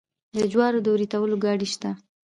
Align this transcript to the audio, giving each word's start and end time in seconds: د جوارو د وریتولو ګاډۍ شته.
د 0.37 0.39
جوارو 0.51 0.79
د 0.83 0.87
وریتولو 0.93 1.35
ګاډۍ 1.43 1.67
شته. 1.73 1.89